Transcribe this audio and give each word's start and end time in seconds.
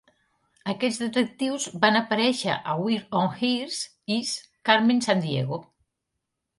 Aquests 0.71 1.01
detectius 1.01 1.67
van 1.83 1.99
aparèixer 2.01 2.57
a 2.57 2.75
"Where 2.81 3.05
on 3.23 3.31
Earth 3.53 3.79
Is 4.19 4.35
Carmen 4.73 5.07
Sandiego". 5.11 5.65